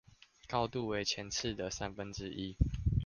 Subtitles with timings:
[0.49, 2.55] 高度為前次的三分之一